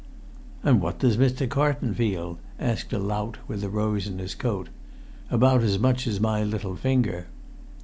[Pg 0.63 0.67
4]"And 0.71 0.81
what 0.81 0.97
does 0.97 1.15
Mr. 1.17 1.47
Carlton 1.47 1.93
feel?" 1.93 2.39
asked 2.59 2.91
a 2.91 2.97
lout 2.97 3.37
with 3.47 3.63
a 3.63 3.69
rose 3.69 4.07
in 4.07 4.17
his 4.17 4.33
coat. 4.33 4.69
"About 5.29 5.61
as 5.61 5.77
much 5.77 6.07
as 6.07 6.19
my 6.19 6.43
little 6.43 6.75
finger!" 6.75 7.27